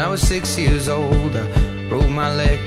[0.00, 1.42] I was six years old, I
[1.90, 2.58] broke my leg.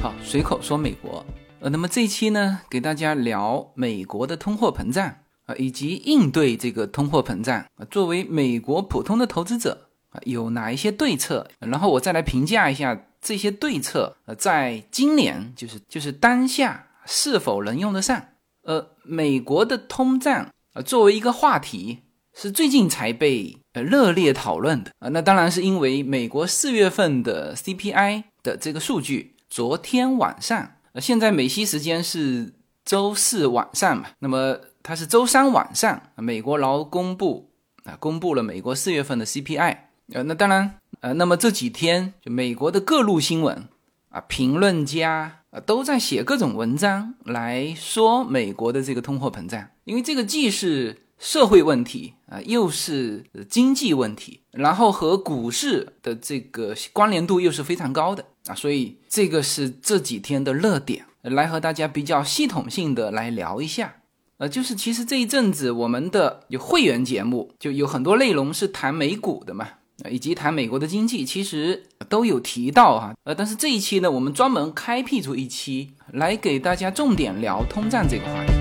[0.00, 1.22] 好，随口说美国。
[1.60, 5.06] 呃，那么这一期呢，给大家聊美国的通货膨胀
[5.44, 11.46] 啊，以及应对这个通货膨胀啊，作为美国普通的投资者啊，有哪一些对策？
[11.58, 18.28] 然后我再来评价一下这些对策，呃，在今年就是就是当下是否能用得上？
[18.62, 21.98] 呃，美国的通胀啊，作为一个话题，
[22.34, 25.08] 是最近才被热烈讨论的啊。
[25.08, 30.72] 那当然是因为美国四月份的 CPI 的这个数据，昨天晚上。
[31.00, 32.52] 现在美西时间是
[32.84, 34.06] 周四晚上嘛？
[34.18, 37.50] 那么它是周三晚上，美国劳工部
[37.84, 39.76] 啊公布了美国四月份的 CPI。
[40.12, 43.68] 呃，那当然，呃，那么这几天就美国的各路新闻
[44.08, 58.24] 啊，评论家啊都在写各种文章来说美国的这个通货膨胀，因为这个既是社会问题啊，又是经济问题，然后和股市的这个关联度又是非常高的。
[58.46, 63.96] 啊，所以这个是这几天的热点，来和大家比较系统性的来聊一下。
[64.38, 69.68] 呃，就是其实这一阵子我们的有会员节目就有很多内容是谈美股的嘛，
[70.08, 73.12] 以及谈美国的经济，其实都有提到哈。
[73.24, 78.57] 呃，但是这一期呢，我们专门开辟出一期来给大家重点聊通胀这个话题。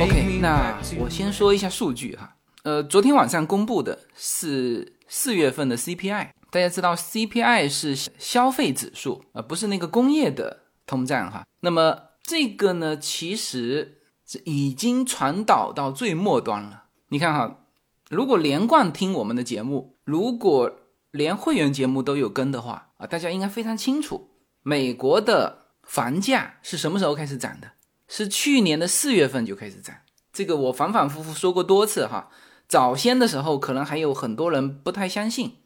[0.00, 2.34] OK，那我先说一下数据哈。
[2.64, 11.44] 呃，昨天晚上公布的是四月份的 CPI，大家知道 CPI 是消费指数啊，不是那个工业的通胀哈。
[11.60, 16.86] 那么这个呢，其实是已经传导到最末端了。
[17.10, 17.59] 你看哈，
[18.10, 20.80] 如果连贯听我们的节目，如果
[21.12, 24.30] 连会员节目都有跟的话啊，大家应该非常清楚，
[24.64, 27.70] 美国的房价是什么时候开始涨的。
[28.08, 29.94] 是去年的四月份就开始涨，
[30.32, 32.30] 这个我反反复复说过多次哈。
[32.66, 35.58] 早先的时候，可能还有很多人不太相信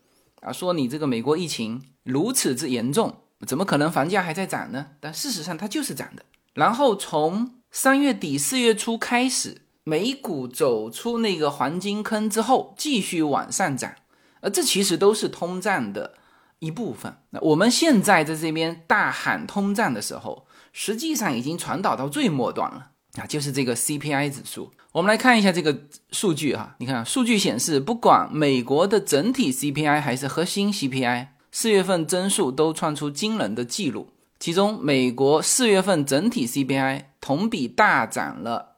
[0.43, 4.89] 啊，说你这个美国疫情如此之严重，怎么可能房价还在涨呢？
[5.01, 6.23] 但事实上它就是涨的。
[6.53, 13.95] 然后从三月底四月初开始，美股走出那个黄金坑之后，继续往上涨，
[14.41, 16.15] 呃，这其实都是通胀的
[16.59, 17.17] 一部分。
[17.31, 20.47] 那我们现在在这边大喊通胀的时候。
[20.77, 24.73] 实际上已经传导到最末端了啊，就是这个 CPI 指数。
[24.91, 25.79] 我们来看一下这个
[26.11, 34.09] 数据哈，你看数据显示，不管美国的整体 CPI 还是核心 CPI，四月份增速都创出惊人的记录。
[34.41, 38.74] 其中，美国四月份整体 CPI 同比大涨了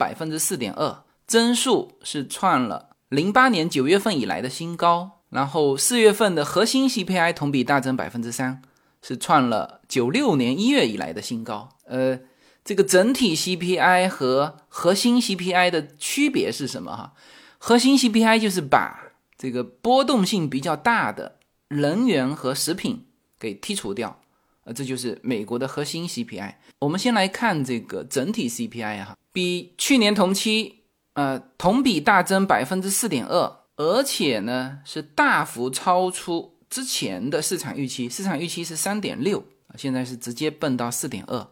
[0.00, 5.20] 百分之四点二，增速是创了零八年九月份以来的新高。
[5.28, 8.62] 然后，四月份的核心 CPI 同比大增百分之三。
[9.02, 11.70] 是创了九六年一月以来的新高。
[11.86, 12.20] 呃，
[12.62, 16.94] 这个整体 CPI 和核心 CPI 的区别是什么？
[16.94, 17.14] 哈，
[17.56, 21.38] 核心 CPI 就是把这个波动性比较大的
[21.68, 23.06] 能源和食品
[23.38, 24.20] 给剔除掉，
[24.64, 26.56] 呃，这就是美国的核心 CPI。
[26.80, 36.56] 我们先来看这个整体 CPI 哈，比去年同期呃同比大增百分之四点二，而且呢是大幅超出。
[36.70, 41.48] 之前的市场预期，市场预期是三点六啊，现在是直接蹦到四点二，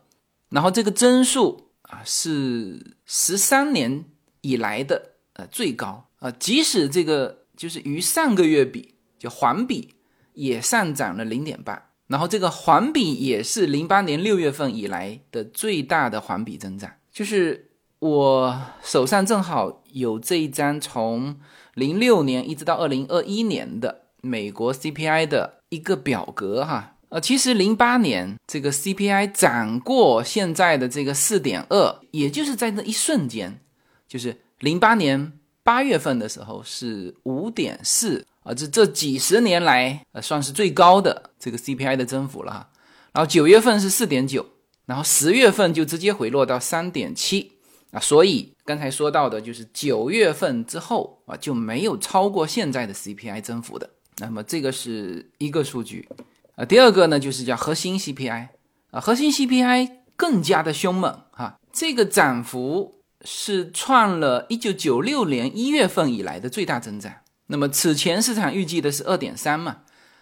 [0.49, 4.05] 然后这个增速啊是十三年
[4.43, 6.09] 以来的呃最高。
[6.21, 9.97] 啊，即使这个就是与上个月比，就环比
[10.35, 17.68] 也上涨了零点八，然后这个环比也是零八年六月份以来的最大的环比增长，就是
[18.01, 21.37] 我手上正好有这一张从
[21.75, 24.03] 零六年一直到二零二一年的。
[24.21, 33.61] 美国 CPI 的一个表格哈，呃，其实零八年这个 CPI 涨过现在的这个四点二，也就是在那一瞬间，
[34.09, 42.69] 就是零八年八月份的时候是五点四啊，这这几十年来呃算是最高的这个 CPI 的增幅了哈。
[43.13, 44.45] 然后九月份是四点九，
[44.85, 47.53] 然后十月份就直接回落到三点七
[47.91, 53.89] 啊，所以刚才说到的就是九月份之后啊就没有超过现在的 CPI 增幅的。
[54.19, 56.09] 那么这个是一个数据，
[56.57, 58.49] 啊，第二个呢就是叫核心 CPI，
[58.91, 67.13] 啊，核心 CPI 更加的凶猛哈，这个涨幅是创了一九九六年一月份以来的最大增长。
[67.47, 69.79] 那么此前市场预计的是二点三嘛，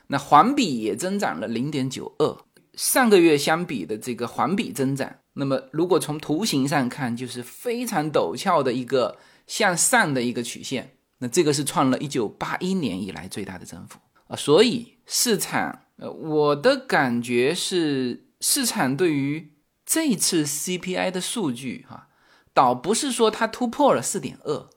[0.08, 2.36] 那环比也增长了零点九二，
[2.74, 10.92] 上个月相比的这个环比增长，那么如果从图形上看，就是非常陡峭的一个向上的一个曲线。
[11.18, 19.52] 那这个是创了一九八一年以来最大的增幅啊，所以市场呃，我的感觉是市场对于
[19.86, 22.08] 这次 CPI 的数据哈，
[22.52, 24.68] 倒不是说它突破了四点二，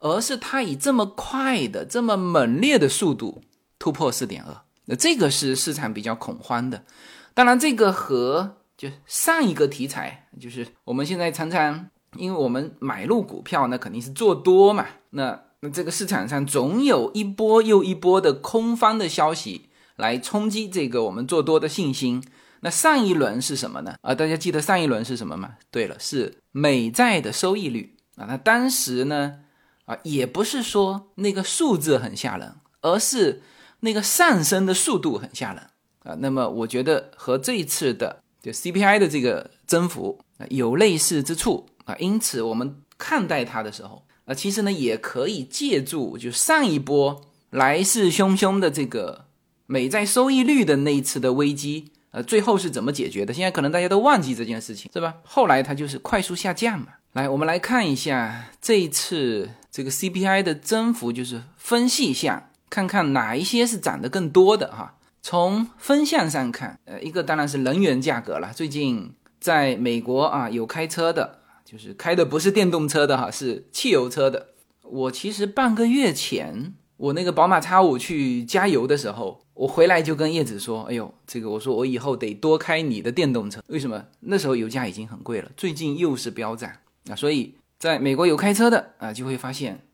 [0.00, 3.42] 而是它以这么快的、这么猛烈的速度
[3.78, 6.84] 突破四点二，那这个是市场比较恐慌的。
[7.32, 22.22] 当然，这个和就上一个题材，就是我们现在常常，因为我们买入股票，那肯定是做多嘛，那那这个市场上总有一波又一波的空方的消息来冲击这个我们做多的信心。
[22.60, 23.94] 那上一轮是什么呢？
[24.00, 25.56] 啊，大家记得上一轮是什么吗？
[25.70, 28.24] 对了，是美债的收益率啊。
[28.26, 29.40] 那当时呢，
[29.84, 33.42] 啊，也不是说那个数字很吓人，而是
[33.80, 35.62] 那个上升的速度很吓人
[36.02, 36.16] 啊。
[36.18, 41.96] 那么我觉得和这一次的就 CPI 的这个增幅啊有类似之处啊。
[41.98, 47.20] 因此我们看待它的时候啊，其实呢也可以借助就上一波
[47.50, 49.26] 来势汹汹的这个
[49.66, 51.90] 美债收益率的那一次的危机。
[52.12, 53.34] 呃，最后是怎么解决的？
[53.34, 55.16] 现在可能大家都忘记这件事情，是吧？
[55.22, 56.86] 后来它就是快速下降嘛。
[57.12, 64.94] 来，我们来看一下这一次这个 CPI 的增幅，就是分析一下，看看哪一些是涨得更多的哈。
[65.28, 68.52] 从分项上看，呃，一个当然是能源价格了。
[68.54, 74.50] 最近在美国啊，有开车的，就是开的不是电动车的哈，是汽油车的。
[74.84, 76.74] 我其实半个月前。
[76.98, 83.60] 我那个宝马叉五去加油的时候，我回来就跟叶子说：“哎呦，这个我说我以后得多开你的电动车。
[83.66, 84.04] 为什么？
[84.20, 86.70] 那时候油价已经很贵了，最近又是飙涨
[87.10, 87.16] 啊！
[87.16, 89.84] 所以在美国有开车的啊，就会发现，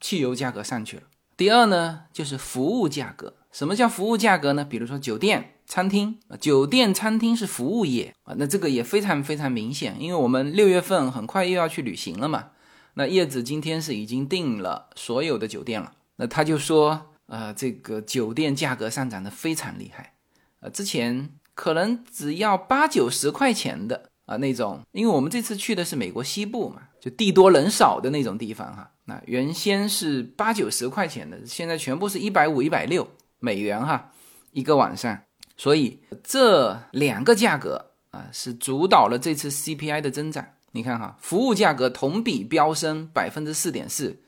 [0.00, 1.02] 汽油价格上去了。
[1.36, 3.34] 第二呢，就是服务价格。
[3.52, 4.64] 什么叫服务价格呢？
[4.64, 12.50] 比如说酒店、餐厅啊，酒店、餐厅是服务业啊，那这个也非常非常明显，因为我们六月份很快又要去旅行了嘛。
[12.94, 15.92] 那叶子今天是已经订了所有的酒店了。
[16.16, 20.14] 那他就说，呃，这个酒店价格上涨的非常厉害，
[20.60, 28.90] 呃，之前可能只要八九十块钱的啊那种，因为我们这次去的是美国西部嘛，就地多人少的那种地方哈。
[29.04, 33.08] 那原先是八九十块钱的，现在全部是一百五、一百六
[33.38, 34.12] 美元哈
[34.52, 35.20] 一个晚上。
[35.56, 40.46] 所以这两个价格啊是主导了这次 CPI 的增长。
[40.72, 44.22] 你看哈，服务价格同比飙升百分之四点四。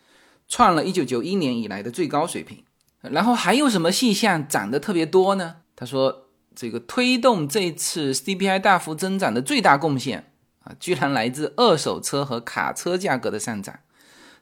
[0.49, 2.65] 创了一九九一年以来的最高水平，
[3.03, 5.59] 然后还有什么细项涨得特别多呢？
[5.77, 6.27] 他说，
[6.57, 10.33] 这个推动这次 CPI 大幅增长的最大贡献
[10.65, 13.79] 啊，居然来自二手车和卡车价格的上涨。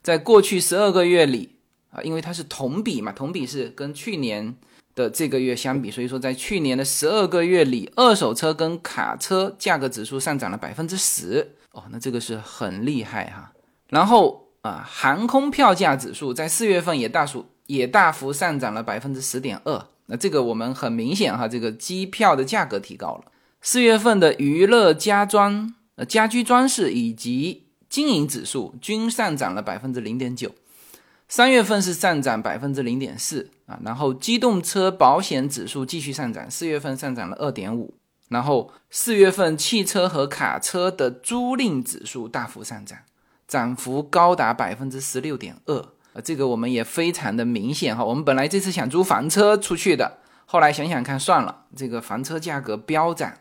[0.03, 1.58] 在过去十二个月里
[1.91, 4.55] 啊，因为它是同比嘛，同比是跟去年
[4.95, 13.53] 的这个月相比，所以说在去年的十二个月里，二手车跟卡车价格指数上涨了百分之十哦，那这个是很厉害哈。
[13.89, 14.45] 然后。
[14.63, 19.87] 啊，航空票价指数在四月份也大幅也大幅上涨了百分之十点二。
[20.07, 23.31] 那这个我们很明显哈，这个机票的价格提高了。
[23.63, 30.51] 四月份的娱乐家装、呃家居装饰以及经营指数均上涨了百分之零点九。
[31.29, 37.95] 三月份是上涨百分之零点四啊，然后机动车保险指数继续上涨，四月份上涨了二点五。
[38.29, 42.99] 然后四月份汽车和卡车的租赁指数大幅上涨。
[43.47, 45.75] 涨幅高达百分之十六点二，
[46.13, 48.05] 呃，这个我们也非常的明显哈。
[48.05, 53.33] 我们本来这次想租房车出去的，后来想想看算了，这个房车价格飙涨，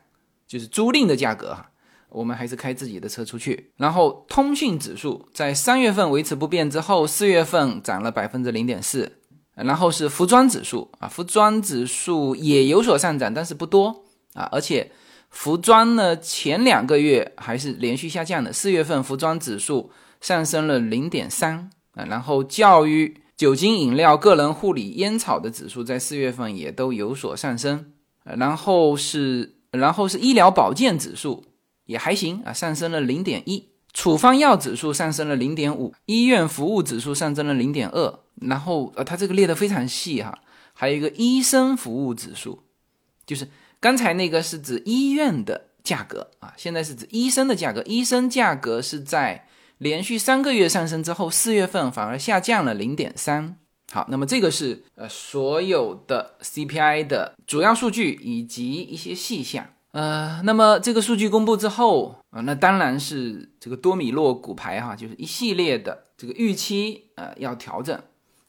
[0.48, 1.72] 就是租赁的价格哈，
[2.10, 3.72] 我们还是开自己的车出去。
[3.78, 9.12] 然后通讯指数在三月份维持不变之后，四月份涨了百分之零点四。
[9.56, 14.92] 然后是服装指数啊，服装指数也有所上涨，但是不多啊，而且。
[15.30, 18.52] 服装呢，前两个月还是连续下降的。
[18.54, 27.92] 四月份服装指数上升了零点三啊，然后教育、酒精饮料、个人护理、烟草的指数在四月份也都有所上升。
[28.24, 31.44] 然后是，然后是医疗保健指数
[31.88, 33.70] 也还行啊，上升了零点一。
[33.92, 38.20] 处方药指数上升了零点五，医院服务指数上升了零点二。
[38.42, 40.38] 然后呃，它这个列的非常细哈，
[40.74, 42.62] 还有一个医生服务指数，
[43.26, 43.48] 就是。
[43.80, 47.84] 刚才那个是指医院的价格啊，现在是指医生的价格。
[47.86, 53.56] 医生价格是在连续三个月上升之后，四月份反而下降了零点三。
[53.92, 59.68] 好，那么这个是呃所有的 CPI 的主要数据以及一些细项。
[59.98, 68.00] 呃，那么这个数据公布之后啊，那当然是这个多米诺骨牌哈，就是一系列的这个预期呃要调整。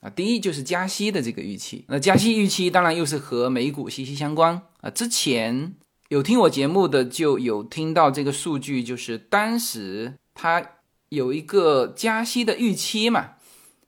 [0.00, 4.90] 啊，第一就是加息的这个预期，那加息预期当然又是和美股息息相关啊。
[4.90, 5.72] 之前
[6.10, 10.62] 有听我节目的就有听到这个数据，就是当时它
[11.08, 13.30] 有一个加息的预期嘛，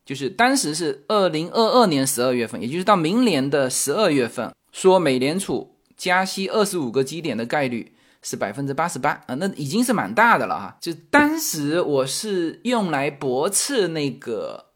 [0.07, 5.70] 就是当时是二零二二年十二月份，也就是到明年的十二月份，说美联储
[6.01, 10.79] 加息二十五个基点的概率是百分之八十八啊，那已经是蛮大的了哈。
[10.81, 14.69] 就当时我是用来驳斥那个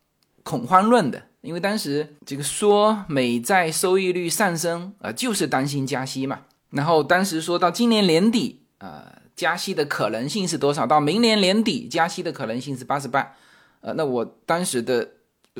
[0.42, 6.40] 恐慌论的，因为当时这个说美债收益率上升啊，就是担心加息嘛。
[6.68, 10.86] 然后当时说到今年年底啊，加息的可能性是多少？
[10.86, 13.32] 到明年年底加息的可能性是八十八，
[13.80, 15.08] 呃，那我当时的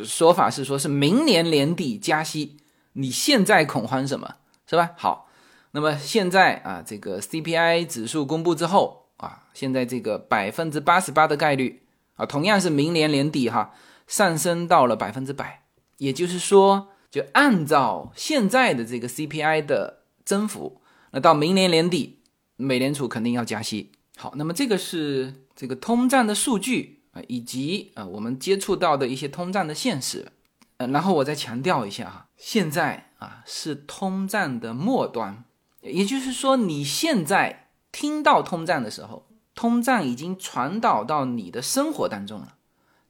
[0.05, 2.59] 说法是说是明年年底加息，
[2.93, 4.35] 你现在恐慌什么？
[4.69, 4.91] 是吧？
[4.99, 5.31] 好。
[5.77, 11.83] 那么现在啊，这个 CPI 指数公布之后啊，现在这个百分之八十八的概率
[12.15, 13.75] 啊，同样是明年年底哈，
[14.07, 15.65] 上升到了百分之百。
[15.97, 22.21] 也就是说，就按照现在的这个 CPI 的增幅，那到明年年底，
[22.55, 23.91] 美联储肯定要加息。
[24.17, 30.29] 好，那么这个是这个通胀的数据啊，以及啊我们接触到的一些通胀的现实。
[30.77, 35.43] 呃，然后我再强调一下哈，现在啊是通胀的末端。
[35.85, 42.55] 也就是说，你现在听到通胀的时候，通胀已经传导到你的生活当中了，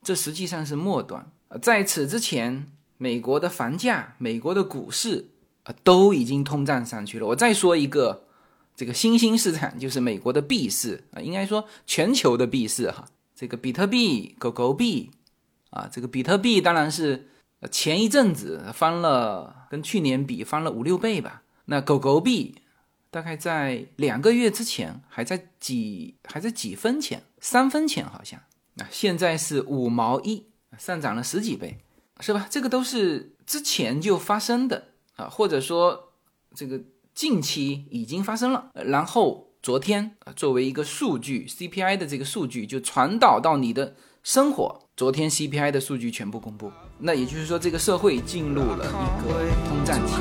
[0.02, 1.31] 这实际上是末端。
[1.62, 5.31] 在此之前，美国的房价、美国的股市
[5.62, 7.26] 啊，都已经通胀上去了。
[7.28, 8.25] 我再说一个，
[8.75, 15.12] 这个新兴市场就是美国的币市啊，应该说全球的币市哈，这个比特币、狗狗币
[15.71, 17.28] 啊，这个比特币当然是
[17.71, 21.43] 前一阵子翻了，跟去年比翻了五六倍吧。
[21.66, 22.57] 那狗狗币。
[23.14, 28.40] 大概在两个月之前还在几还在几分钱，三分钱好像，
[28.75, 31.78] 那现在是五毛一，上涨了十几倍，
[32.18, 32.49] 是吧？
[32.50, 36.12] 这个都是之前就发生的啊，或者说
[36.56, 36.80] 这个
[37.14, 43.94] 近期已经发生了，然后昨天啊作为一个数据 CPI 的这个数据就传导到你的
[44.25, 50.14] 生活，昨天 CPI 的数据全部公布，那也就是说这个社会进入了一个通胀期。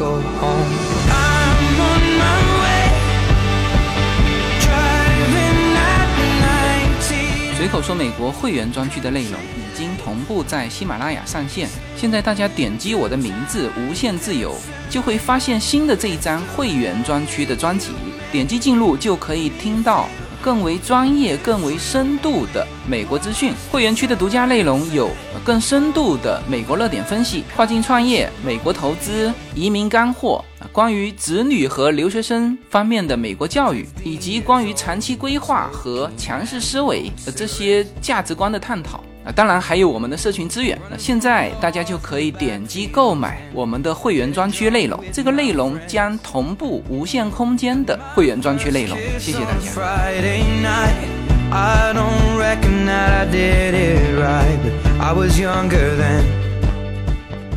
[7.64, 14.54] 随口说美国会员专区的内容已经同步在喜马拉雅上线，现在大家点击我的名字“无限自由”，
[14.92, 17.92] 就会发现新的这一张会员专区的专辑，
[18.34, 20.10] 点击进入就可以听到。
[20.44, 25.10] 更为专业、更为深度的美国资讯，会员区的独家内容有
[25.46, 39.02] 更深度的美国热点分析、跨境创业、美国投资、移民干货，关于子女和留学生方面的美国教育，以及关于长期规划和强势思维的这些价值观的探讨。
[39.26, 40.78] 啊，当然还有我们的社群资源。
[40.92, 48.98] 那现在大家就可以点击购买我们的会员专区内容，这个内容将同步无限空间的会员专区内容。
[49.18, 49.72] 谢谢大家。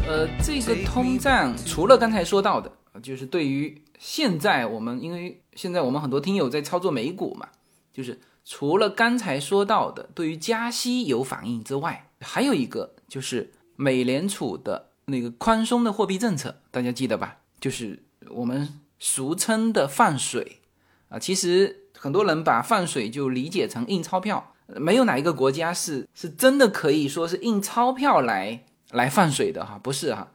[0.07, 2.71] 呃，这个通胀除了刚才说到的，
[3.03, 7.49] 就是对于现在我们，因为现在我们很多听友在操作美股嘛，
[7.93, 8.21] 就是。
[8.49, 17.39] 除了刚才说到的对于加息有反应之外，还有一个就是美联储的那个宽松的货币政策，大家记得吧？
[17.61, 20.61] 就是我们俗称的放水
[21.09, 21.19] 啊。
[21.19, 28.63] 其实很多人把放水就理解成印钞票，没有哪一个国家是是真的可以说是印钞票来
[28.93, 30.29] 来放水的哈，不是哈。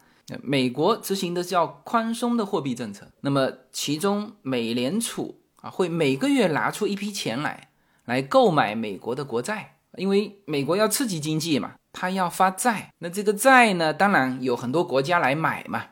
[0.43, 7.69] 美国执行的叫宽松的货币政策，那么其中美联储啊会每个月拿出一批钱来。
[8.05, 12.93] 来购买美国的国债，因为美国要刺激经济嘛，它要发债。
[12.99, 15.85] 那这个债呢，当然有很多国家来买嘛。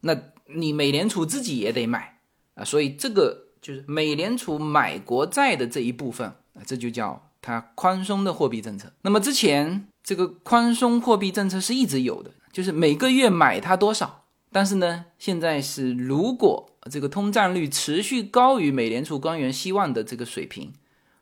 [0.00, 0.16] 那
[0.54, 2.18] 你美联储自己也得买
[2.54, 8.92] 啊，所以这个就是美联储买国债的这一部分啊，这就叫它宽松的货币政策。
[9.02, 14.24] 那么之前这个宽松货币政策是一直有的，就是每个月买它多少。
[14.52, 20.72] 但是呢，现在是如果这个通胀率持续高于美联储官员希望的这个水平。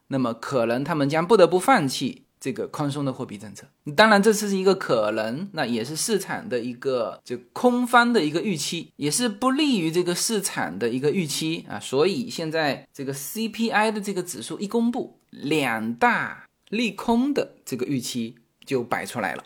[0.09, 3.67] 那么可能他们将不得不放弃这个宽松的货币政策。
[3.97, 11.81] 当然，这次是一个可能，那也是市场的一个就空方的一个预期，也是不利于这个市场的一个预期啊。
[11.81, 19.45] 所以现在这个 CPI 的这个指数一公布，两大利空的这个预期就摆出来了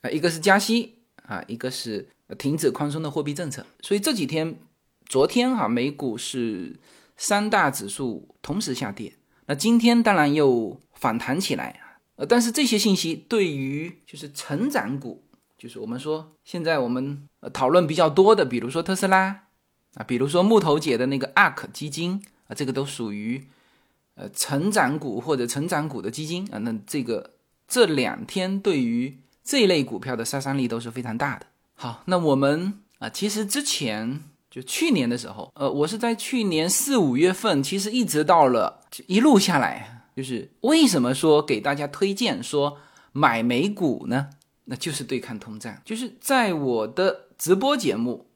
[0.00, 0.94] 啊，一个是加息
[1.26, 3.66] 啊，一个是停止宽松的货币政策。
[3.82, 4.58] 所以这几天，
[5.06, 6.76] 昨天哈，美股是
[7.16, 9.12] 三大指数同时下跌。
[9.48, 15.24] 那今天当然又反弹起来啊，呃，但是这些信息对于就是成长股，
[15.56, 19.44] 就是我们说现在我们讨论比较多的，比如说特斯拉
[19.94, 23.46] 啊，比如说木头姐的那个 ARK 基金啊，这个都属于
[24.16, 27.30] 呃成长股或者成长股的基金啊，那这个
[27.66, 31.46] 这两天对于这类股票的杀伤力都是非常大的。
[31.74, 42.78] 好，那我们啊，其实之前就去年的时候，呃，我是在去年四五月份，其实一直到了一路下来，就是为什么说给大家推荐说
[43.12, 44.30] 买美股呢？
[44.64, 48.26] 那就是对抗通胀，就是在我的直播节目，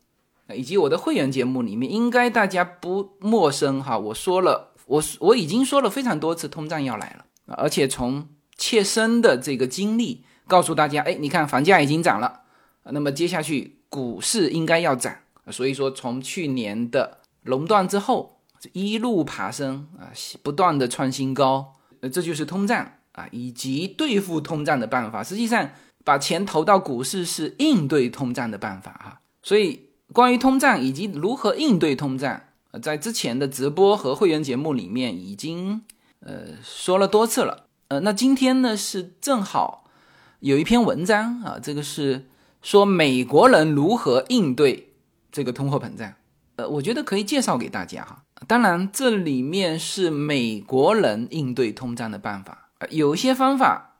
[0.54, 3.98] 以及我的会员节目里面，应该大家不陌生哈。
[3.98, 7.26] 我说了，我我已经说了非常多次，通胀要来了，
[7.56, 12.40] 而且从切身的这个经历告诉大家，哎，你看房价已经涨了，
[12.84, 15.14] 那么接下去股市应该要涨，
[15.50, 18.40] 所以说从去年的熔断之后，
[18.72, 25.70] 一路爬升啊，不断的创新高，呃，这就是通胀啊，以及对付通胀的办法，实际上。
[26.04, 35.80] 把钱投到股市是应对通胀的办法哈，所以关于通胀以及如何应对通胀，呃在之前的直播和会员节目里面已经
[36.18, 37.68] 呃说了多次了。
[37.86, 39.84] 呃，那今天呢是正好
[40.40, 42.28] 有一篇文章啊，这个是
[42.62, 44.91] 说美国人如何应对
[45.32, 46.12] 这个通货膨胀，
[46.54, 48.22] 呃，我觉得可以介绍给大家哈。
[48.46, 53.96] 当然，这里面是美国人应对通胀的办法，有些方法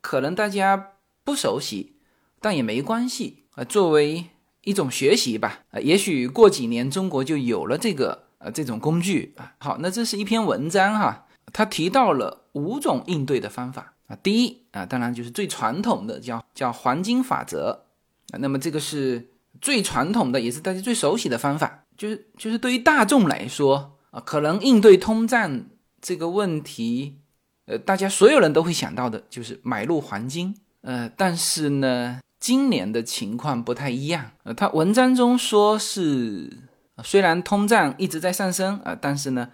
[0.00, 0.88] 可能大家。
[1.22, 1.96] 不熟悉，
[2.40, 4.24] 但也没关系啊，作为
[4.64, 9.52] 一种学习吧啊，也许过几年中国就有了这个呃这种工具啊。
[9.58, 14.16] 好，那这是一篇文章哈，他提到了五种应对的方法啊。
[14.22, 17.84] 第一啊，当然就是最传统的叫叫黄金法则
[18.32, 18.38] 啊。
[18.38, 19.29] 那么这个是
[19.60, 25.66] 最传统的，也是大家最熟悉的方法，就是就是对于大众来说啊，可能应对通胀
[26.00, 27.18] 这个问题，
[27.66, 30.54] 呃，大家所有人都会想到的就是买入黄金。
[30.82, 34.30] 呃，但是呢，今年的情况不太一样。
[34.44, 36.50] 呃，他文章中说是，
[37.04, 39.50] 虽然通胀一直在上升啊，但是呢，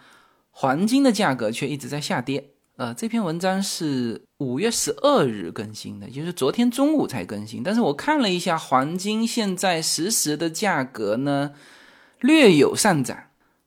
[0.51, 2.53] 黄金的价格却一直在下跌。
[2.77, 7.63] 呃，这篇文章是五月十二日更新的，就是昨天中午才更新。
[7.63, 11.53] 但是我看了一下，黄金现在实时的价格呢，
[12.21, 13.17] 略有上涨。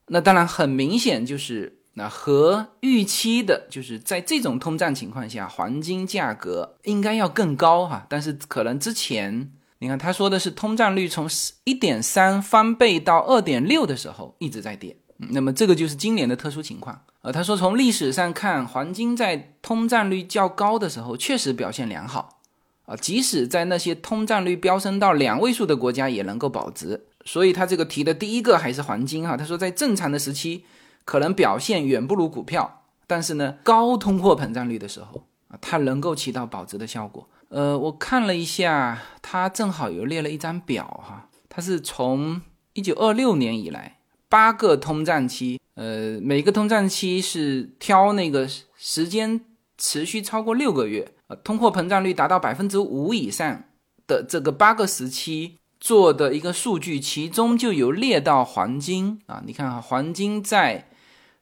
[0.06, 1.76] 那当然很明显就是。
[1.94, 8.06] 那和预期的，就是在这种通胀情况下，黄金价格应该要更高哈。
[8.08, 11.28] 但是可能之前，你看他说的是通胀率从
[11.64, 14.96] 一点三翻倍到二点六的时候一直在跌。
[15.16, 17.02] 那么这个就是今年的特殊情况。
[17.22, 22.40] 呃，他说从历史上看，黄金在通胀率较高的时候确实表现良好
[22.86, 27.06] 啊，即使在那些通胀率飙升到两位数的国家也能够保值。
[27.24, 29.36] 所以他这个提的第一个还是黄金哈。
[29.36, 30.64] 他说在正常的时期。
[31.06, 37.28] 可能表现远不如股票，但是呢，高通货膨胀率的时候啊，它能够起到保值的效果。
[37.48, 42.42] 呃，我看了一下，它正好有列了一张表哈，它是从
[42.74, 49.40] 一九二六年以来八个通胀期，呃，每个通胀期是挑那个时间
[49.78, 53.64] 持续超过六个月，呃，通货膨胀率达到百分之五以上
[54.06, 55.56] 的这个八个时期。
[55.80, 60.90] 做的一个数据，其中就有列到黄金啊，你看啊，黄金在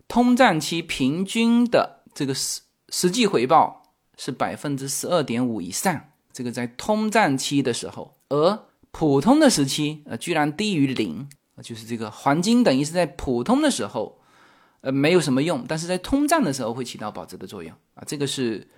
[0.06, 3.82] 通胀期平均的这个实实际回报
[4.16, 8.56] 是百分之十二点五以上，这个在通胀期的时候，而
[8.92, 11.28] 普通的时期呃居然低于零，
[11.60, 14.17] 就是这个黄金等于是在普通的时候
[14.80, 18.68] 呃没有什么用，但是在通胀的时候会起到保值的作用啊，这个是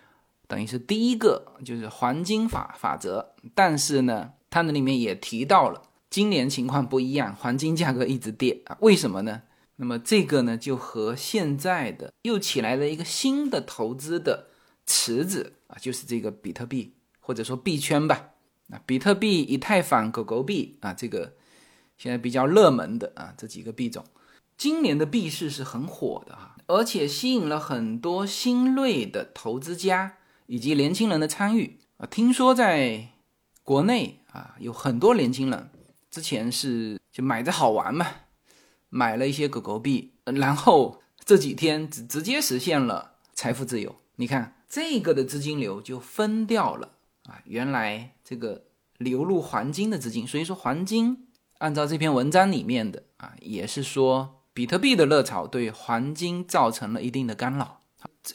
[0.46, 4.32] 等于是第一个就是黄金法法则，但是呢。
[4.52, 9.42] 它那里面也提到了，今年情况不一样，黄金价格一直跌啊，为什么呢？
[9.76, 14.48] 那么这个呢，就和现在的又起来了一个新的投资的
[14.84, 18.30] 池子啊，就是这个比特币或者说币圈吧。
[18.70, 21.34] 啊，比特币、以太坊、狗狗币啊，这个
[21.96, 24.04] 现在比较热门的啊这几个币种，
[24.60, 32.04] 今年的币市是很火的哈，而且吸引了很多新锐的投资家以及年轻人的参与啊。
[32.04, 33.08] 听说在
[33.64, 34.18] 国内。
[34.32, 35.70] 啊，有很多年轻人
[36.08, 38.06] 之前是就买着好玩嘛，
[38.88, 43.96] 买了一些狗狗币，然后这几天直直接实现了财富自由。
[44.14, 46.92] 你看这个的资金流就分掉了
[47.24, 48.66] 啊，原来这个
[48.98, 51.26] 流入黄金的资金，所以说黄金
[51.58, 57.80] 按照这篇文章里面的啊，也是说比特币的热潮对黄金造成了一定的干扰。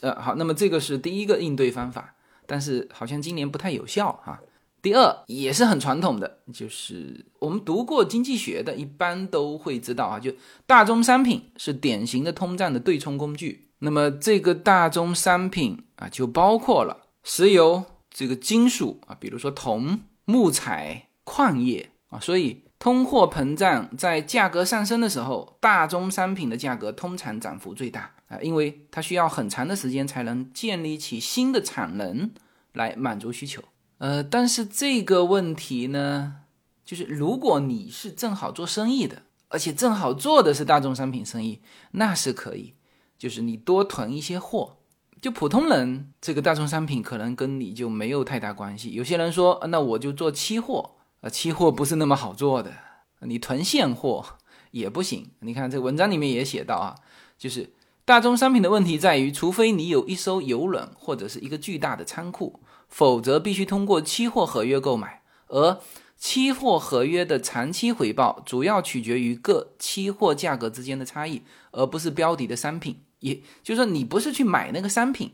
[0.00, 2.16] 呃，好，那么这个是第一个应对方法，
[2.48, 4.40] 但是好像今年不太有效哈。
[4.82, 10.32] 第二也是很传统的，就是我们读过经济学的，一般都会知道啊，就
[10.66, 13.68] 大宗商品是典型的通胀的对冲工具。
[13.78, 22.18] 那么这个大宗商品啊，就包括了石油、这个金属啊，比如说铜、木材、矿业啊。
[22.18, 32.30] 所以通货膨胀在价格上升的时候，大宗商品的价格通常涨幅最大啊，因为它需要很长的时间才能建立起新的产能
[32.72, 33.62] 来满足需求。
[33.98, 36.36] 呃，但是这个问题呢，
[36.84, 41.62] 就是如果你是正好做生意的，而且正好做的是大宗商品生意，
[41.92, 42.74] 那是可以，
[43.16, 44.76] 就是你多囤一些货。
[45.22, 48.90] 就普通人，这个大宗商品可能跟你就没有太大关系。
[48.92, 50.95] 有些人说，那我就做期货，
[51.30, 52.72] 期货不是那么好做的，
[53.20, 54.24] 你囤现货
[54.70, 55.30] 也不行。
[55.40, 56.94] 你看这文章里面也写到啊，
[57.38, 57.72] 就是
[58.04, 65.80] 大宗商品的问题在于，除非你有一艘游轮或者是一个巨大的仓库，否则必须通过期货合约购买，而
[66.16, 73.02] 期货合约的长期回报主要取决于各期货价格之间的差异，而不是标的的商品。
[73.20, 75.32] 也就是说，你不是去买那个商品，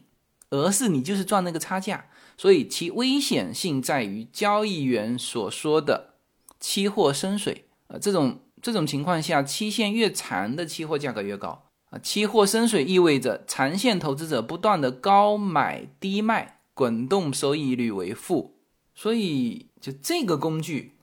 [0.50, 2.06] 而是你就是赚那个差价，
[2.42, 6.14] 所以其危险性在于交易员所说的
[6.58, 7.96] 期货深水啊。
[8.00, 11.98] 这种这种情况下，期限越长的期货价格越高啊。
[12.00, 18.56] 期货深水意味着长线投资者不断的高买低卖，滚动收益率为负。
[18.92, 20.96] 所以，就这个工具，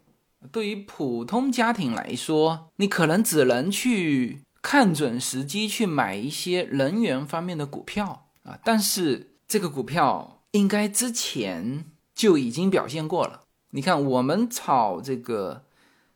[0.52, 4.42] 对于普通家庭来说，你可能只能去。
[4.62, 13.44] 看准时机去买一些能源方面的股票啊，但是这个股票应该之前就已经表现过了。
[13.72, 15.66] 你看，我们炒这个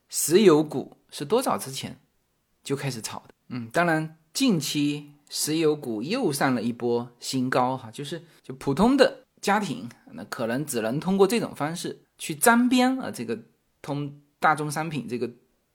[0.09, 1.99] 石油股是多早之前
[2.63, 3.33] 就开始炒的？
[3.49, 13.37] 嗯，当然，近期石油股又上了一波新高哈，就是就普通的家庭那可能只能通过这种方式去沾边啊，这个
[13.81, 15.29] 通大宗商品这个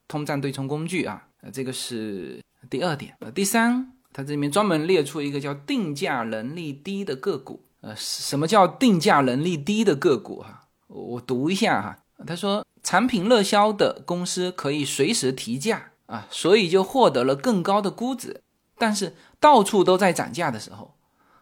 [0.07, 2.41] 通胀对冲工具啊，呃，这个是。
[2.69, 10.41] 第二点，呃，第三，它这里面专门列出一个叫定价能力低的个股，呃，什么叫定价能力低的个股？
[10.41, 18.43] 哈，我读一下哈，他说，产品热销的公司可以随时提价啊，所以就获得了更高的估值。
[18.77, 20.95] 但是到处都在涨价的时候，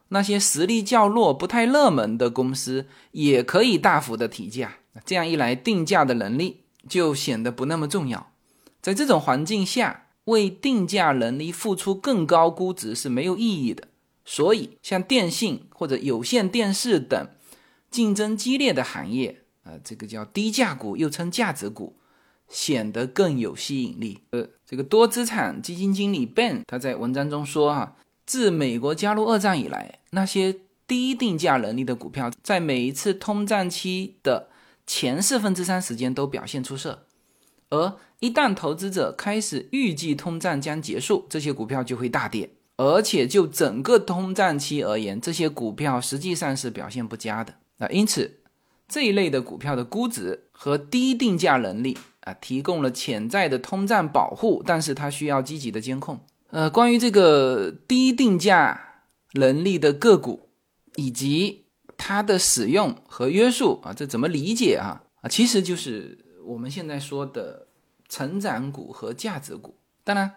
[0.08, 8.32] 那些实力较弱、不太热门的公司也可以大幅的提价，这样一来，定价的能力就显得不那么重要。
[8.80, 10.02] 在这种环境下。
[10.26, 13.86] 为定价能力付出更高估值是没有意义的，
[14.28, 17.28] 所以像电信或者有线电视等
[17.90, 21.96] 竞争激烈的行业，呃，这个叫低价股，又称价值股，
[22.48, 24.18] 显得更有吸引力。
[24.30, 27.94] 呃，这个多资产基金经理 Ben 他在文章中说，啊，
[28.26, 30.56] 自美国加入二战以来，那些
[30.88, 34.48] 低定价能力的股票，在每一次通胀期的
[34.84, 37.06] 前四分之三时间都表现出色。
[37.70, 42.50] 而一旦投资者开始预计通胀将结束，这些股票就会大跌。
[42.76, 47.88] 而且就整个通胀期而言，这些股票实际上是表现不佳的啊。
[47.88, 48.40] 因此，
[48.88, 56.20] 这一类的股票的估值和低定价能力啊，提供了潜在的通胀保护，但是它需要积极的监控。
[56.50, 60.48] 呃，关于这个低定价能力的个股
[60.94, 61.64] 以及
[61.96, 65.02] 它的使用和约束啊，这怎么理解啊？
[65.22, 66.22] 啊，其实就是。
[66.46, 67.66] 我们现在说的
[68.08, 70.32] 成长股和价值股，当然，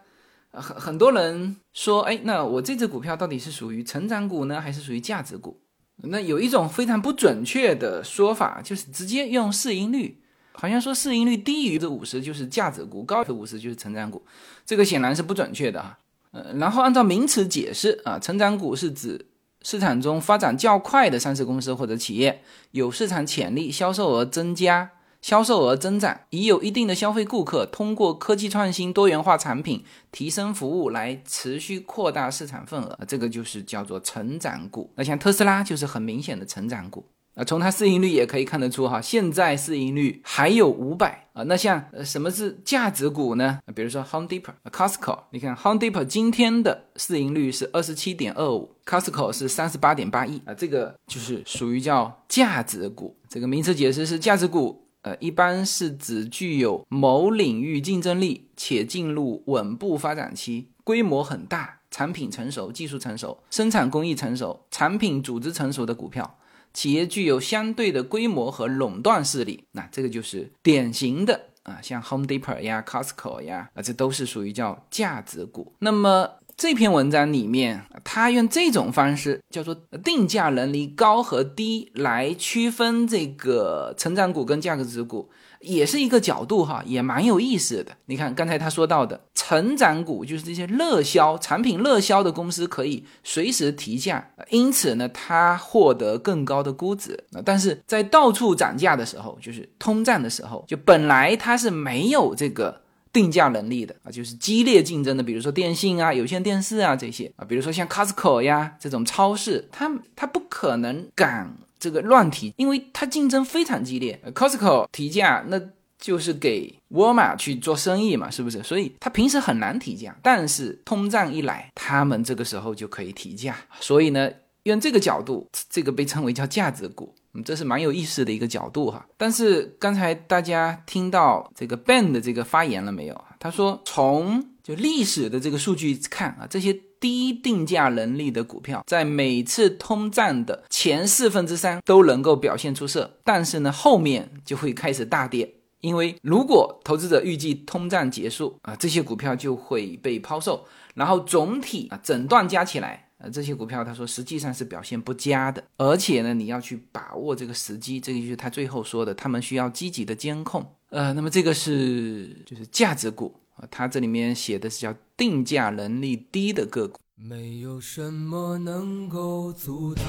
[0.51, 5.59] 很很多人说，哎，那我这只股票到底是属于成长股呢，还是属于价值股？
[6.03, 10.21] 那有一种非常不准确的说法，就是直接用市盈率，
[10.53, 14.23] 好像说市盈率低于这五十就是价值股，高于五十就是成长股，
[14.65, 15.99] 这个显然是不准确的啊。
[16.31, 19.27] 呃，然后按照名词解释啊，成长股是指
[19.61, 24.91] 市场中发展较快的上市公司或者企业，有市场潜力，销售额增加。
[25.21, 34.89] 销售额增长，已有一定的消费顾客，通过科技创新、多元化产品、提升服务来持续扩大市场份额，这个就是叫做成长股。
[34.95, 37.05] 那像特斯拉就是很明显的成长股
[37.35, 41.43] 啊，从它市盈率也可以看得出哈，现在市盈率还有五百啊。
[41.43, 43.59] 那像呃什么是价值股呢？
[43.75, 53.17] 比如说 Home Depot、Costco，你看 Home Depot 今天的市盈率是二十七点二五，Costco 是三十八点八亿啊，这个就是属于叫价值股。
[53.27, 54.85] 这个名词解释是价值股。
[55.01, 66.39] 呃，一般是指具有某领域竞争力且进入稳步发展期、规模很大、产品成熟、技术成熟、生产工艺成熟、产品组织成熟的股票，
[66.73, 69.63] 企业具有相对的规模和垄断势力。
[69.71, 75.73] 那这个就是典型的啊，像 Home Depot 呀、Costco 呀，啊，这都是属于叫价值股。
[75.79, 76.38] 那么。
[76.59, 85.29] 这篇文章里面，他用这种方式叫做定价能力高和低来区分这个成长股跟价值股，
[85.61, 87.93] 也是一个角度哈，也蛮有意思的。
[88.07, 97.17] 你看刚才他说到的成长股，就是这些热销产品热销的公司可以随时提价，因此呢，它获得更高的估值。
[97.45, 102.81] 但是在到处涨价的时候，就是通胀的时候，就本来它是没有这个。
[103.11, 114.19] 定价能力的啊，就是激烈竞争的，比如说电信啊、有线电视啊这些啊，比如说像 Costco 呀这种超市，它它不可能敢这个乱提，因为它竞争非常激烈。
[114.33, 115.59] Costco 提价，那
[115.97, 118.63] 就是给沃尔玛去做生意嘛，是不是？
[118.63, 123.57] 所以他平时很难提价，但是通胀一来，他们这个时候就可以提价。
[123.81, 124.31] 所以呢，
[124.63, 129.05] 用这个角度，这个被称为叫价值股，嗯，这是蛮有意思的一个角度哈。
[129.17, 133.23] 但是刚才大家听到这个 Ben 的这个发言了没有？
[133.39, 145.55] 他说从就历史的这个数据看啊，这些低定价能力的股票，在每次通胀的前四分之三都能够表现出色，但是呢，后面就会开始大跌。
[145.81, 160.65] 因为如果投资者预计通胀结束啊，这些股票就会被抛售，然后总体啊整段加起来啊，这些股票他说实际上是表现不佳的，而且呢，你要去把握这个时机，这个就是他最后说的，他们需要积极的监控。
[160.89, 166.97] 呃，那么这个是就是价值股啊，他这里面写的是叫定价能力低的个股。
[167.15, 170.05] 没有什么能够阻挡，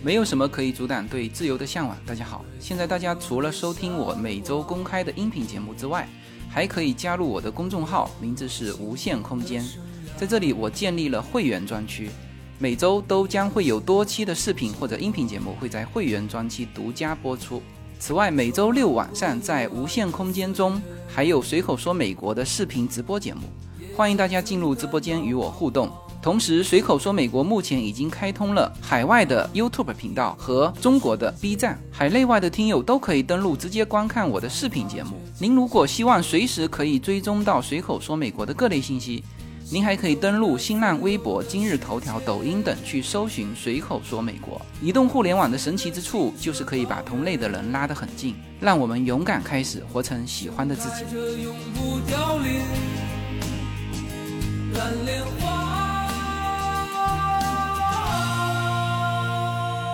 [0.00, 1.98] 没有什么可以阻挡对自由的向往。
[2.06, 6.08] 大家好，现在大家除了收听我每周公开的音频节目之外，
[6.48, 9.64] 还可以加入我的公众号，名字是无限空间。
[10.16, 12.08] 在这里，我建立了会员专区，
[12.62, 17.60] 每周都将会有多期的视频或者音频节目会在会员专区独家播出。
[17.98, 23.40] 此外，每周六晚上在无限空间中还有随口说美国的视频直播节目，
[23.96, 25.90] 欢迎大家进入直播间与我互动。
[26.22, 35.20] 同时，随口说美国目前已经开通了海外的 YouTube 频道和中国的 B 站，海内外的听友都可以登录直接观看我的视频节目。
[35.40, 39.24] 您如果希望随时可以追踪到随口说美国的各类信息，
[39.72, 44.60] 您还可以登录新浪微博、今日头条、抖音等去搜寻随口说美国。
[44.82, 51.06] 移动互联网的神奇之处就是可以把同类的人拉得很近，让我们勇敢开始，活成喜欢的自己。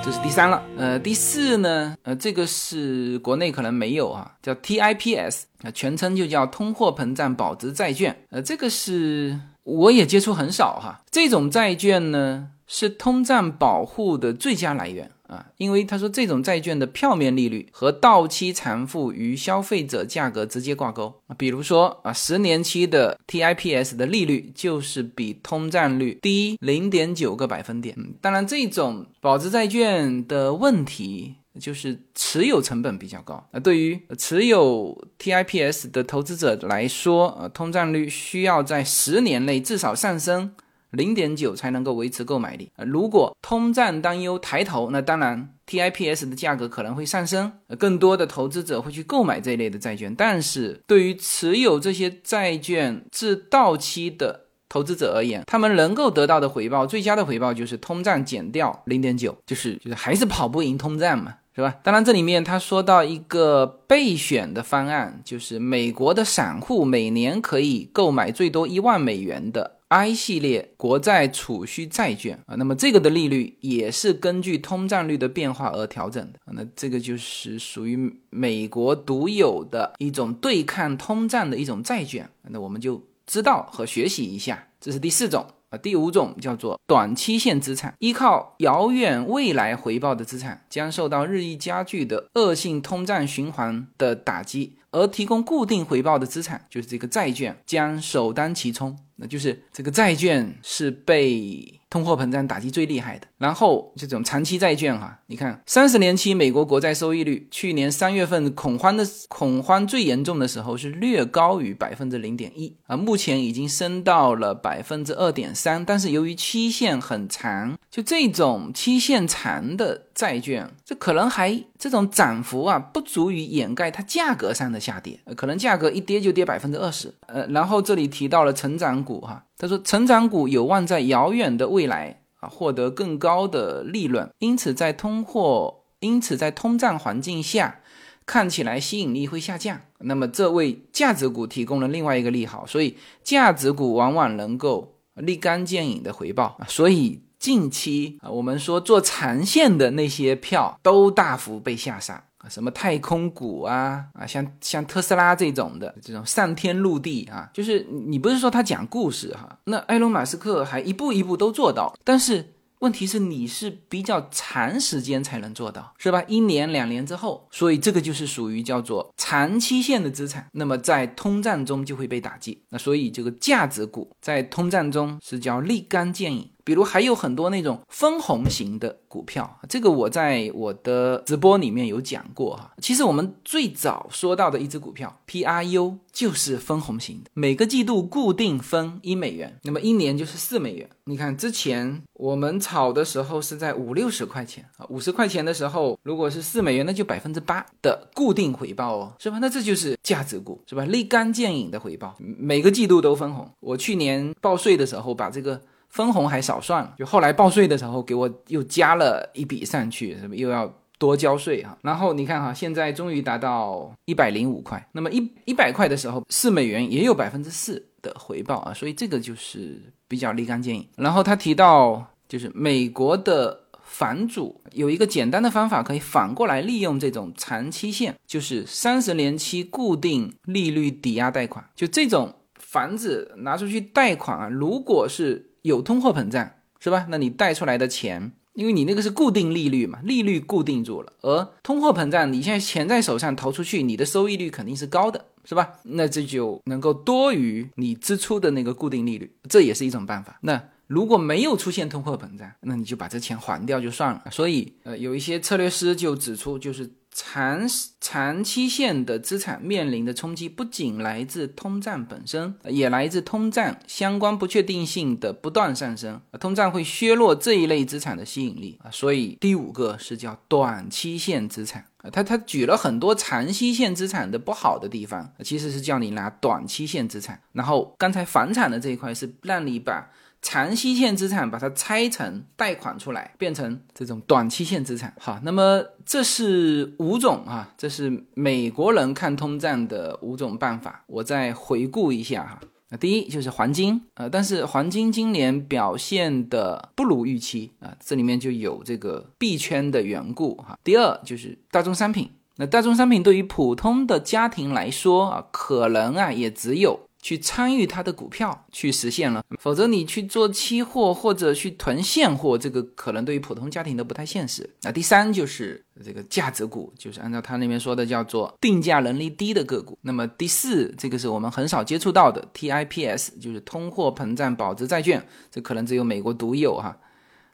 [0.04, 9.38] 这是第三了，呃，第四呢，呃，这个是国内可能没有啊，叫 TIPS 啊，全称就叫通货膨胀保值债券，呃，这个是
[9.68, 15.10] 我也接触很少哈，这种债券呢是通胀保护的最佳来源。
[15.28, 27.94] 啊，因为他说这种债券的票面利率和到期偿付与消费者价格直接挂钩，比如说啊，十年期的 TIPS 的利率就是比通胀率低零点九个百分点。
[28.22, 33.60] 当然，这种保值债券的问题就是持有成本比较高那。
[33.60, 40.54] 对于持有 TIPS 的投资者来说，呃，通胀率需要在十年内至少上升。
[40.92, 42.84] 零点九才能够维持购买力呃！
[42.86, 50.14] 如果通胀担忧抬头，那当然 TIPS 的价格可能会上升，更多的投资者会去购买这一类的债券。
[50.14, 61.76] 但是对于持有这些债券至到期的投资者而言，他们能够得到的回报，最佳的回报就是通胀减掉零点九，就是就是还是跑不赢通胀嘛，对吧？
[61.82, 69.80] 当然这里面他说到一个备选的方案，就是美国的散户每年可以购买最多一万美元的。
[69.88, 94.74] I 系列国债储蓄债券啊，那么这个的利率也是根据通胀率的变化而调整的，那这个就是属于美国独有的一种对抗通胀的一种债券，那我们就知道和学习一下，这是第四种啊，第五种叫做短期限资产，依靠遥远未来回报的资产将受到日益加剧的恶性通胀循环的打击。
[94.90, 98.98] 而提供固定回报的资产，就是这个债券，将首当其冲。
[99.18, 101.74] 那就是这个债券是被。
[101.90, 129.46] 通货膨胀打击最厉害的，然后这种长期债券哈，你看三十年期美国国债收益率，去年三月份恐慌的恐慌最严重的时候是略高于百分之零点一啊，目前已经升到了百分之二点三，但是由于期限很长，就这种期限长的债券，这可能还这种涨幅啊不足以掩盖它价格上的下跌，可能价格一跌就跌百分之二十，呃，然后这里提到了成长股哈。
[129.56, 137.80] 他说，成长股有望在遥远的未来啊获得更高的利润，因此在通货，因此在通胀环境下，
[138.26, 139.80] 看起来吸引力会下降。
[140.00, 146.60] 那么这为价值股提供了另外一个利好，所以价值股往往能够立竿见影的回报。
[146.68, 152.27] 所以近期啊，我们说做长线的那些票都大幅被下杀。
[152.38, 166.22] 啊，什么太空股啊啊，像像特斯拉这种的这种上天入地啊，就是你不是说他讲故事哈，那埃隆马斯克还一步一步都做到，但是问题是你是比较长时间才能做到，是吧？
[166.28, 172.62] 一年两年之后，所以这个就是属于叫做长期线的资产，那么在通胀中就会被打击。
[172.68, 176.48] 那所以这个价值股在通胀中是叫立竿见影。
[176.68, 182.70] 比如还有很多那种分红型的股票，这个我在我的直播里面有讲过哈。
[182.82, 190.86] 其实我们最早说到的一只股票 PRU 就是分红型的，每个季度固定分一美元，那么一年就是四美元。
[191.04, 199.38] 你看之前我们炒的时候是在五六十块钱啊，五十块钱的时候，如果是四美元，那就百分之八的固定回报哦，是吧？
[199.40, 200.84] 那这就是价值股，是吧？
[200.84, 203.50] 立竿见影的回报，每个季度都分红。
[203.60, 205.58] 我去年报税的时候把这个。
[205.88, 211.76] 分红还少算了，就后来报税的时候给我又加了一笔上去，是不又要多交税哈？
[211.82, 220.86] 然后你看哈，现在终于达到一百零五块，那么一一百块的时候，四美元也有百分之四的回报啊，所以这个就是比较立竿见影。
[220.96, 235.47] 然后他提到，就是美国的房主有一个简单的方法，可以反过来利用这种长期限，就是三十年期固定利率抵押贷款，就这种房子拿出去贷款啊，如果是。
[235.62, 237.06] 有通货膨胀是吧？
[237.08, 241.12] 那你贷出来的钱，因为你那个是固定利率嘛，利率固定住了。
[241.22, 245.74] 而通货膨胀，你现在钱在手上投出去，你的收益率肯定是高的，是吧？
[245.84, 250.38] 那这就能够多于你支出的那个固定利率，这也是一种办法。
[250.42, 254.24] 那如果没有出现通货膨胀，那你就把这钱还掉就算了。
[254.30, 256.90] 所以，呃，有一些策略师就指出，就是。
[257.20, 257.66] 长
[258.00, 266.20] 长期线的资产面临的冲击，不仅来自通胀本身，也来自通胀相关不确定性的不断上升。
[266.38, 272.08] 通胀会削弱这一类资产的吸引力啊，所以第五个是叫短期线资产啊。
[272.08, 277.40] 他他举了很多长期线资产的不好的地方，其实是叫你拿短期线资产。
[277.52, 280.08] 然后刚才房产的这一块是让你把。
[280.40, 285.14] 长期线资产把它拆成贷款出来，变成这种短期线资产。
[285.18, 291.04] 好，那么这是五种啊，这是美国人看通胀的五种办法。
[291.06, 292.60] 我再回顾一下哈。
[292.90, 300.78] 那第一就是黄金，呃，但是黄金今年表现的不如预期啊，这里面就有这个币圈的缘故哈。
[300.82, 306.98] 第二就是大宗商品，那大宗商品对于普通的家庭来说啊，可能啊也只有。
[307.28, 314.66] 去参与它的股票去实现了，否则你去做期货或者去囤现货，这个可能对于普通家庭都不太现实。
[314.80, 319.98] 那第三就是这个价值股，就是按照他那边说的叫做定价能力低的个股。
[320.00, 326.96] 那么第四，这个是我们很少接触到的 TIPS，就是通货膨胀保值债券，这可能只有美国独有哈。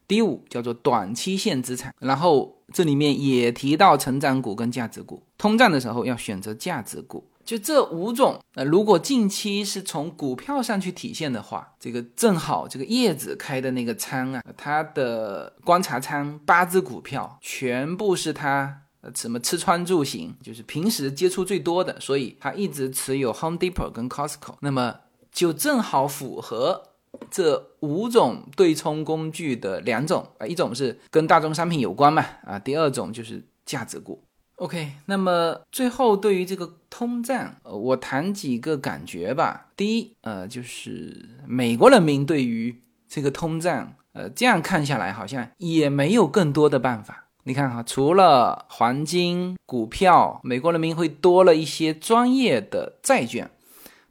[0.07, 7.25] 第五叫做短期限资产，然后这里面也提到成长股跟价值股，通胀的时候要选择价值股。
[7.45, 26.83] 就这五种，呃，如果近期是从股票上去体现的话，这个正好这个叶子开的那个仓啊，他的观察仓八只股票全部是他呃什么吃穿住行，就是平时接触最多的，所以他一直持有 Home Depot 跟 Costco，那么就正好符合
[27.31, 34.24] 这五种对冲工具的两种啊，一种是跟大宗商品有关嘛，啊，第二种就是价值股。
[34.57, 39.67] OK，那么最后对于这个通胀，呃，我谈几个感觉吧。
[39.77, 47.25] 第一，呃，就是美国人民对于这个通胀，呃，这样看下来好像也没有更多的办法。
[47.43, 53.51] 你看哈，除了黄金、股票，美国人民会多了一些专业的债券。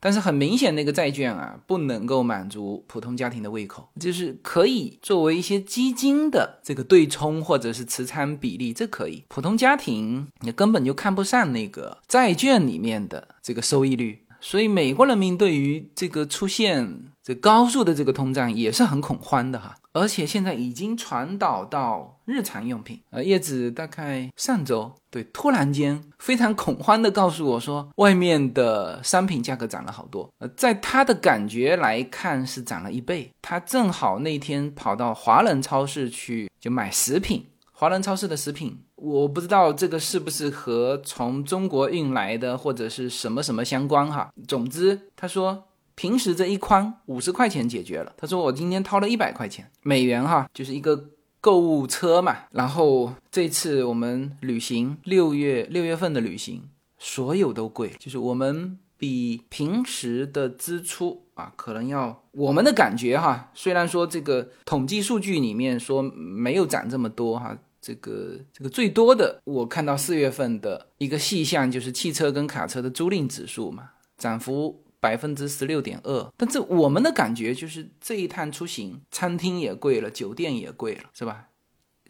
[0.04, 9.24] 但是很明显，那个债券啊，不能够满足普通家庭的胃口，就是可以作为一些基金的这个对冲或者是持仓比例，这可以。
[9.30, 17.06] 普通家庭你根本就看不上那个债券里面的这个收益率，所以美国人民对于这个出现。
[17.26, 23.00] 这高速的这个通胀也是很恐慌的哈，而且现在已经传导到日常用品。
[23.12, 30.30] 呃，叶子大概上周对突然间非常恐慌的告诉我说，外面的商品价格涨了好多。
[30.40, 33.32] 呃，在他的感觉来看是涨了一倍。
[33.42, 44.32] 他正好那天跑到华人超市去就买食品，华人超市的食品，我不知道这个是不是和从中国运来的或者是什么什么相关哈。
[44.48, 45.66] 总之他说。
[45.96, 48.12] 平时这一筐五十块钱解决了。
[48.18, 52.36] 他说我今天掏了一百块钱美元哈，就是一个购物车嘛。
[52.50, 56.64] 然后这次我们旅行六月六月份的旅行，
[56.98, 63.52] 所有都贵，就是我们比平时的支出啊，可能要我们的感觉哈。
[63.54, 74.80] 虽然说这个统计数据里面说没有涨这么多哈，这个这个最多的我看到四月份的一个细项就是汽车跟卡车的租赁指数嘛，涨幅。
[75.04, 81.50] 百分之十六点二，但这我们的感觉就是这一趟出行，餐厅也贵了，酒店也贵了，是吧？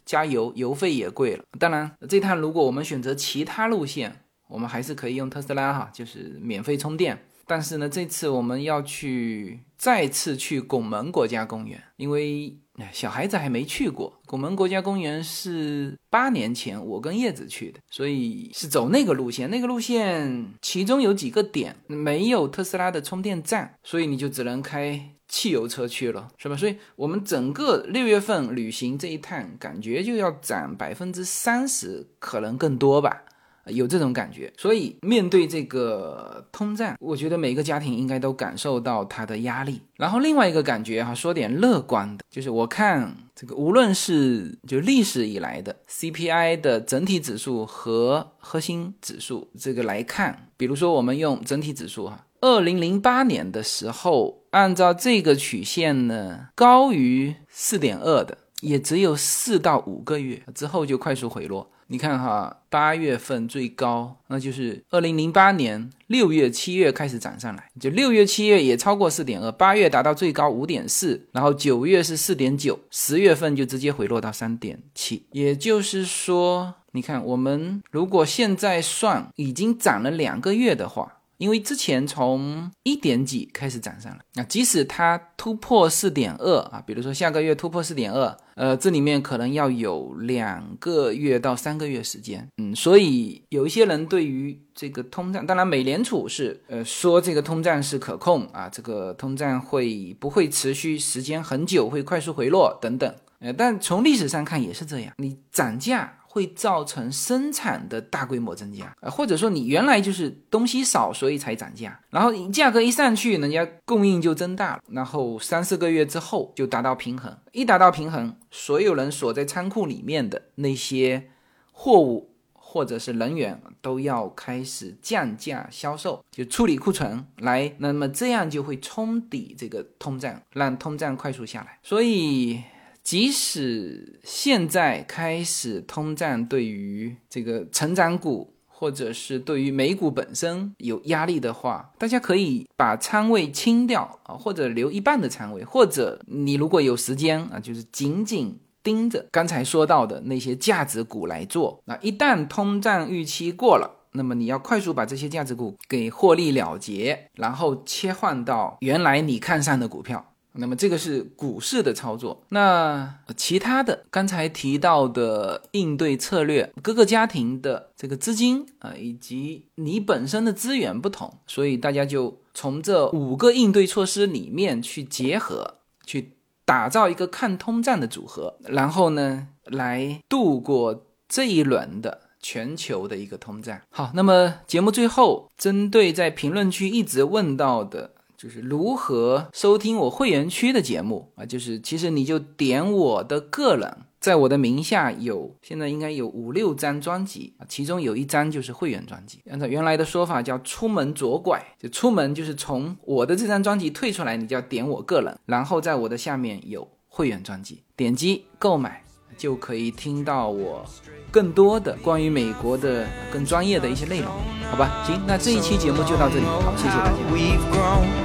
[0.06, 1.42] 加油油费也贵了。
[1.58, 7.18] 当然，这趟如果我们选择其他路线，我们还是可以用特斯拉哈，就是免费充电。
[7.48, 12.56] 但是呢，这次我们要去再次去拱门国家公园，因为
[12.92, 19.48] 小孩子还没去过拱门国家公园，是八年前我跟叶子去的，所以是走那个路线。
[19.48, 26.56] 那个路线其中有几个点没有特斯拉的充电站，所以你就只能开汽油车去了，是吧？
[26.56, 33.22] 所以我们整个六月份旅行这一趟，感觉就要涨百分之三十，可能更多吧。
[33.66, 39.80] 有这种感觉，所以面对这个通胀，我觉得每个家庭应该都感受到它的压力。
[39.96, 61.70] 然后另外一个感觉哈，说点乐观的，就是我看这个无论是就历史以来的 CPI 的整体指数和核心指数这个来看，比如说我们用整体指数哈，二零零八年的时候，按照这个曲线呢，高于四点二的也只有四到五个月之后就快速回落。
[61.88, 75.26] 你看哈，八月份最高，那就是二零零八年六月、七月开始涨上来，就六月、七月也超过四点二，八月达到最高五点四，然后九月是四点九，十月份就直接回落到三点七。
[75.32, 81.13] 也就是说，你看我们如果现在算已经涨了两个月的话。
[81.38, 106.18] 因为之前从一点几开始涨上来，那即使它突破四点二啊，比如说下个月突破四点二，呃，这里面可能要有两个月到三个月时间，嗯，所以有一些人对于这个通胀，当然美联储是呃说这个通胀是可控啊，这个通胀会不会持续时间很久，会快速回落等等，呃，但从历史上看也是这样，你涨价。
[106.34, 121.30] 会造成生产的大规模增加，呃，或者说你原来就是东西少，所以才涨价，然后价格一上去，人家供应就增大了，然后三四个月之后就达到平衡，一达到平衡，所有人锁在仓库里面的那些
[121.70, 132.60] 货物或者是人员都要开始降价销售，就处理库存来，那么这样就会冲抵这个通胀，让通胀快速下来，所以。
[133.04, 151.82] 即使现在开始通胀，对于这个成长股或者是对于美股本身有压力的话，大家可以把仓位清掉啊，或者留一半的仓位，或者你如果有时间啊，就是紧紧盯着刚才说到的那些价值股来做。
[151.84, 160.32] 那一旦通胀预期过了，那么你要快速把这些价值股给获利了结，然后切换到原来你看上的股票。
[160.56, 183.80] 那么这个是股市的操作，那其他的刚才提到的应对策略，各个家庭的这个资金啊，以及你本身的资源不同，所以大家就从这五个应对措施里面去结合，去打造一个抗通胀的组合，然后呢，来度过这一轮的全球的一个通胀。
[183.90, 188.12] 好，那么节目最后，针对在评论区一直问到的。
[188.44, 191.46] 就是如何收听我会员区的节目啊？
[191.46, 199.40] 就是其实你就点我的个人，在我的名下有现在应该有五六张专辑啊，其中有一张就是会员专辑。
[199.50, 209.02] 按照原来的说法叫出门左拐，就出门就是从我的这张专辑退出来，你就要点我个人，然后在我的下面有会员专辑，点击购买
[209.38, 210.84] 就可以听到我
[211.30, 214.30] 更多的关于美国的更专业的一些内容，
[214.70, 215.02] 好吧？
[215.06, 218.23] 行，那这一期节目就到这里，好，谢谢大家。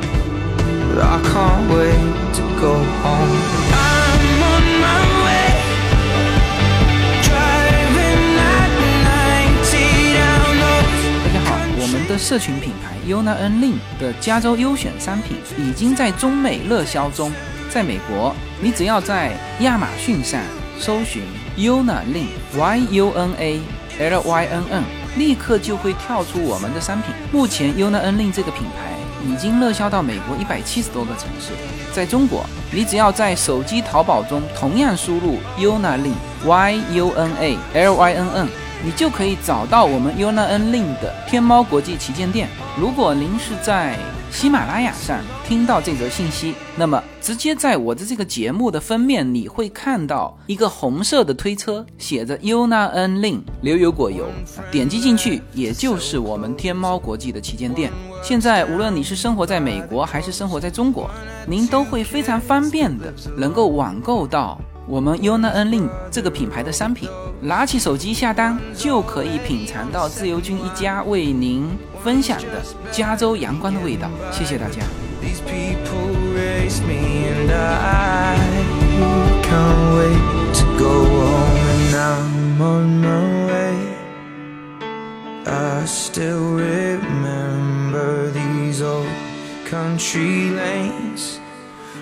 [1.02, 3.40] I can't wait to go home.
[3.72, 5.56] I'm on my way.
[7.24, 8.70] Driving at
[9.64, 9.80] 90
[10.14, 10.60] down
[11.24, 17.32] 大家好，我们的社群品牌 Yuna N Lin 的加州优选商品已经在中美热销中。
[17.70, 19.32] 在美国，你只要在
[19.62, 20.42] 亚马逊上
[20.78, 21.24] 搜寻
[21.58, 22.28] Yuna Lin
[22.58, 23.62] Y U N A
[24.00, 24.84] L Y N N，
[25.18, 27.14] 立刻就会跳出我们的商品。
[27.32, 28.99] 目前 Yuna N Lin 这个品牌。
[29.26, 31.52] 已经热销到美国一百七十多个城市，
[31.94, 36.14] 在中国，你只要在手机淘宝中同样输入 Yuna Lin
[36.46, 38.48] Y U N A L Y N N，
[38.84, 42.48] 你就可以找到我们 Yuna N Lin 的天猫国际旗舰店。
[42.80, 43.98] 如果您是在
[44.32, 54.26] 喜马拉雅上听到这则信息，那么直接在我的这个节目的封面，你会看到一个红色的推车，写着 Yuna N Lin 流油果油，
[54.72, 57.92] 点击进去，也就是我们天猫国际的旗舰店。
[58.24, 61.10] 现在无论你是生活在美国还是生活在中国，
[61.48, 64.60] 您都会非常方便的能够网购到
[64.90, 67.08] 我们 Yuna N Lin 这个品牌的商品，
[67.42, 71.70] 拿起手机下单就可以品尝到自由军一家为您。
[72.04, 74.82] 分享的加州阳光的味道，谢谢大家。
[89.70, 91.38] country lanes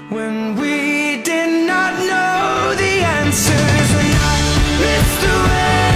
[0.10, 4.38] when we did not know the answers and I
[4.80, 5.87] missed the way